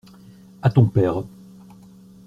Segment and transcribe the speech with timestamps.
[0.63, 1.21] À ton père.